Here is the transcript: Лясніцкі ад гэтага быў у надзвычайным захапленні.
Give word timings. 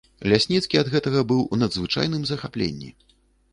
Лясніцкі 0.31 0.79
ад 0.81 0.89
гэтага 0.93 1.21
быў 1.33 1.45
у 1.53 1.61
надзвычайным 1.65 2.21
захапленні. 2.33 2.93